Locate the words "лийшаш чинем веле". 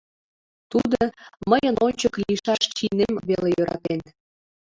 2.21-3.49